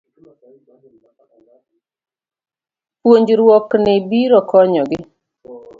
Puonjruokni 3.01 3.93
biro 4.09 4.39
konyogi 4.49 4.99